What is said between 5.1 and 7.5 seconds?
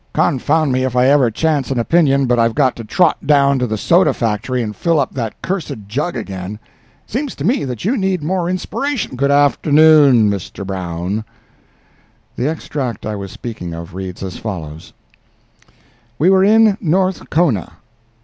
that cursed jug again. It seems to